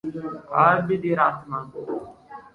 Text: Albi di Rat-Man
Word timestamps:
Albi 0.63 0.97
di 0.99 1.13
Rat-Man 1.13 1.69